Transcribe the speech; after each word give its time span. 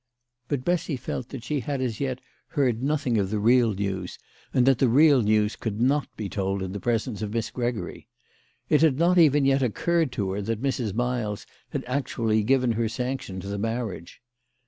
But 0.47 0.65
Bessy 0.65 0.97
felt 0.97 1.29
that 1.29 1.43
she 1.43 1.59
had 1.59 1.79
as 1.79 1.99
yet 1.99 2.21
heard 2.47 2.81
nothing 2.81 3.19
of 3.19 3.29
the 3.29 3.37
real 3.37 3.75
news, 3.75 4.17
and 4.51 4.65
that 4.65 4.79
the 4.79 4.89
real 4.89 5.21
news 5.21 5.55
could 5.55 5.79
not 5.79 6.07
be 6.17 6.27
told 6.27 6.63
in 6.63 6.71
the 6.71 6.79
presence 6.79 7.21
of 7.21 7.35
Miss 7.35 7.51
Gregory. 7.51 8.07
It 8.67 8.81
had 8.81 8.97
not 8.97 9.19
even 9.19 9.45
yet 9.45 9.61
occurred 9.61 10.11
to 10.13 10.31
her 10.31 10.41
that 10.41 10.59
Mrs. 10.63 10.95
Miles 10.95 11.45
had 11.69 11.85
actually 11.85 12.41
given 12.41 12.71
her 12.71 12.89
sanction 12.89 13.39
to 13.41 13.47
the 13.47 13.59
marriage. 13.59 14.23